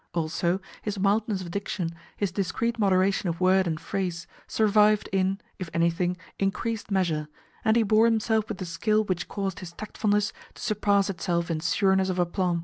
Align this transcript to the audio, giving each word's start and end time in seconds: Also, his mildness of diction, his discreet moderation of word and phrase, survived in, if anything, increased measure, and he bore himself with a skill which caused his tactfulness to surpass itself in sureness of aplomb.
Also, 0.15 0.59
his 0.81 0.97
mildness 0.99 1.41
of 1.41 1.51
diction, 1.51 1.93
his 2.17 2.31
discreet 2.31 2.79
moderation 2.79 3.29
of 3.29 3.39
word 3.39 3.67
and 3.67 3.79
phrase, 3.79 4.25
survived 4.47 5.07
in, 5.13 5.39
if 5.59 5.69
anything, 5.75 6.17
increased 6.39 6.89
measure, 6.89 7.27
and 7.63 7.75
he 7.77 7.83
bore 7.83 8.05
himself 8.05 8.49
with 8.49 8.59
a 8.63 8.65
skill 8.65 9.03
which 9.03 9.27
caused 9.27 9.59
his 9.59 9.73
tactfulness 9.73 10.33
to 10.55 10.61
surpass 10.63 11.07
itself 11.07 11.51
in 11.51 11.59
sureness 11.59 12.09
of 12.09 12.17
aplomb. 12.17 12.59